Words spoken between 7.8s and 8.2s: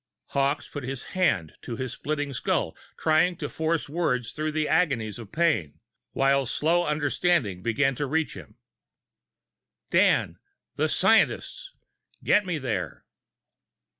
to